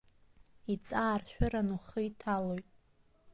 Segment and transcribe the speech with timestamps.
[0.73, 2.67] Иҵааршәыран ухы иҭалоит.